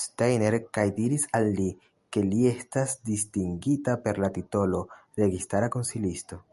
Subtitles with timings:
[0.00, 1.66] Steiner kaj diris al li,
[2.16, 4.88] ke li estas distingita per la titolo
[5.24, 6.44] "registara konsilisto".